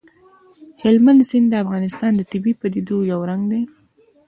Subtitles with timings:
[0.83, 3.61] هلمند سیند د افغانستان د طبیعي پدیدو یو رنګ دی.